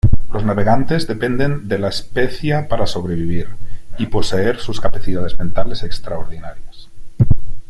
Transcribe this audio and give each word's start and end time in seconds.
Los 0.33 0.43
navegantes 0.43 1.05
dependen 1.05 1.67
de 1.67 1.77
la 1.77 1.89
especia 1.89 2.67
para 2.67 2.87
sobrevivir 2.87 3.49
y 3.99 4.07
poseer 4.07 4.57
sus 4.59 4.81
capacidades 4.81 5.37
mentales 5.37 5.83
extraordinarias. 5.83 6.89